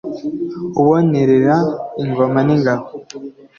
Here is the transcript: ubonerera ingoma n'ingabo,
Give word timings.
ubonerera 0.79 1.55
ingoma 2.01 2.39
n'ingabo, 2.47 2.85